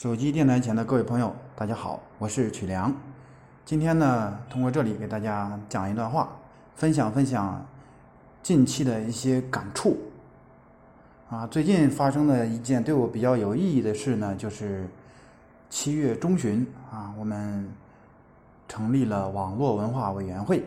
[0.00, 2.90] 手机电台前的各位朋友，大家好，我是曲良。
[3.66, 6.26] 今天呢，通过这里给大家讲一段话，
[6.74, 7.62] 分享分享
[8.42, 9.98] 近期的一些感触。
[11.28, 14.88] 啊，最近发生的一件对我比较有意义的事呢，就是
[15.68, 17.70] 七月中旬啊，我们
[18.68, 20.64] 成立了网络文化委员会，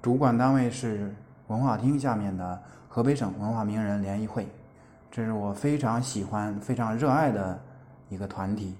[0.00, 1.12] 主管单位是
[1.48, 4.46] 文化厅下面的河北省文化名人联谊会，
[5.10, 7.60] 这是我非常喜欢、非常热爱的。
[8.12, 8.74] 一个团体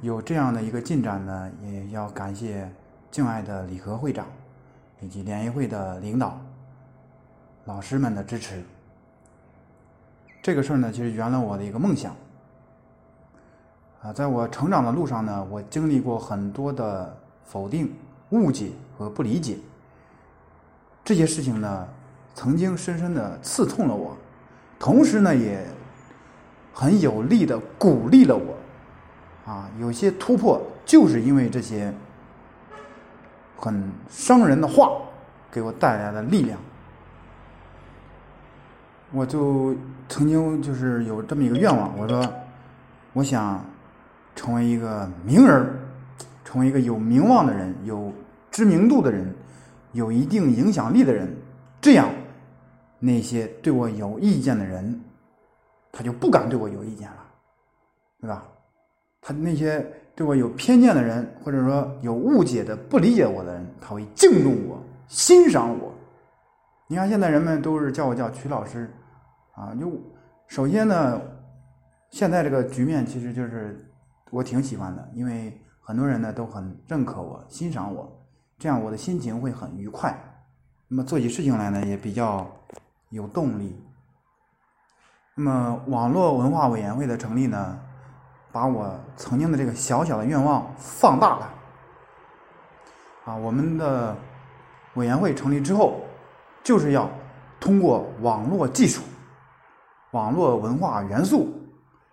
[0.00, 2.70] 有这样的一个进展呢，也要感谢
[3.10, 4.26] 敬爱的李和会长
[5.00, 6.40] 以及联谊会的领导、
[7.66, 8.62] 老师们的支持。
[10.42, 12.16] 这个事儿呢，其实圆了我的一个梦想。
[14.00, 17.14] 啊，在我成长的路上呢，我经历过很多的
[17.44, 17.92] 否定、
[18.30, 19.58] 误解和不理解。
[21.04, 21.88] 这些事情呢，
[22.34, 24.16] 曾经深深的刺痛了我，
[24.78, 25.62] 同时呢，也。
[26.74, 31.94] 很有力的鼓励了我，啊，有些突破就是因为这些
[33.56, 34.90] 很伤人的话
[35.52, 36.58] 给我带来的力量。
[39.12, 39.72] 我就
[40.08, 42.28] 曾经就是有这么一个愿望，我说
[43.12, 43.64] 我想
[44.34, 45.64] 成为一个名人，
[46.44, 48.12] 成为一个有名望的人、有
[48.50, 49.32] 知名度的人、
[49.92, 51.32] 有一定影响力的人，
[51.80, 52.10] 这样
[52.98, 55.00] 那些对我有意见的人。
[55.96, 57.24] 他就不敢对我有意见了，
[58.20, 58.44] 对吧？
[59.20, 59.80] 他那些
[60.16, 65.94] 对我有偏见的人，或者说有误解的、不理解我的人，他会敬重我、欣赏我。
[66.88, 68.92] 你看，现在人们都是叫我叫曲老师，
[69.54, 69.90] 啊，就
[70.48, 71.20] 首先呢，
[72.10, 73.88] 现在这个局面其实就是
[74.32, 78.10] 我挺喜欢的，因为很多人呢都很认可我、欣赏我，
[78.58, 80.12] 这样我的心情会很愉快，
[80.88, 82.46] 那么做起事情来呢也比较
[83.10, 83.80] 有动力。
[85.36, 87.76] 那么，网络文化委员会的成立呢，
[88.52, 91.50] 把我曾经的这个小小的愿望放大了。
[93.24, 94.16] 啊，我们的
[94.94, 96.02] 委员会成立之后，
[96.62, 97.10] 就是要
[97.58, 99.02] 通过网络技术、
[100.12, 101.52] 网络文化元素，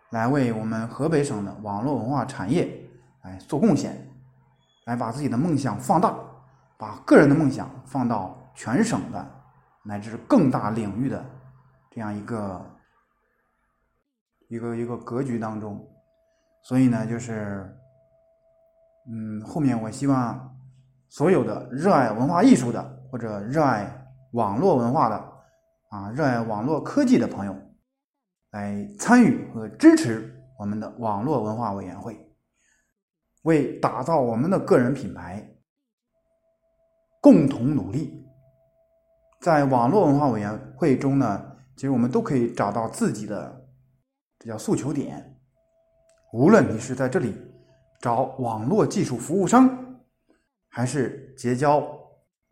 [0.09, 2.89] 来为我们河北省的网络文化产业
[3.21, 3.95] 来做贡献，
[4.85, 6.11] 来把自己的梦想放大，
[6.75, 9.23] 把个人的梦想放到全省的
[9.83, 11.23] 乃至更大领域的
[11.91, 12.59] 这样一个。
[14.51, 15.81] 一个一个格局当中，
[16.61, 17.73] 所以呢，就是，
[19.07, 20.59] 嗯，后面我希望
[21.07, 23.89] 所有的热爱文化艺术的或者热爱
[24.33, 25.15] 网络文化的
[25.91, 27.55] 啊，热爱网络科技的朋友，
[28.51, 32.29] 来参与和支持我们的网络文化委员会，
[33.43, 35.49] 为打造我们的个人品牌
[37.21, 38.21] 共同努力。
[39.39, 41.41] 在网络文化委员会中呢，
[41.77, 43.61] 其实我们都可以找到自己的。
[44.41, 45.23] 这叫诉求点。
[46.33, 47.35] 无论你是在这里
[47.99, 49.69] 找网络技术服务商，
[50.67, 51.87] 还是结交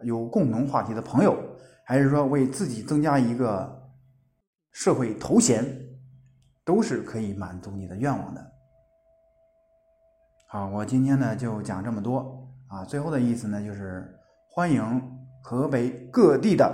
[0.01, 1.35] 有共同话题的朋友，
[1.83, 3.91] 还是说为自己增加一个
[4.71, 5.65] 社会头衔，
[6.63, 8.51] 都是可以满足你的愿望的。
[10.47, 12.85] 好，我今天呢就讲这么多啊。
[12.85, 14.15] 最后的意思呢就是
[14.47, 15.01] 欢迎
[15.41, 16.71] 河北各地的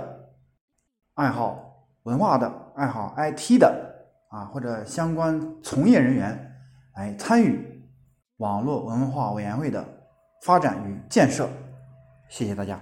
[1.14, 3.85] 爱好文化的、爱好 IT 的。
[4.36, 6.54] 啊，或者相关从业人员
[6.94, 7.82] 来参与
[8.36, 9.82] 网络文化委员会的
[10.42, 11.48] 发展与建设，
[12.28, 12.78] 谢谢大家。